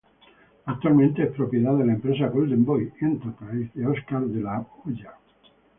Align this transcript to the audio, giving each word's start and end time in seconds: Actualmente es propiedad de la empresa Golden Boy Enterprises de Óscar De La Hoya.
Actualmente 0.65 1.21
es 1.21 1.29
propiedad 1.31 1.75
de 1.77 1.85
la 1.85 1.93
empresa 1.93 2.25
Golden 2.29 2.65
Boy 2.65 2.91
Enterprises 3.01 3.71
de 3.75 3.85
Óscar 3.85 4.23
De 4.23 4.41
La 4.41 4.65
Hoya. 4.83 5.13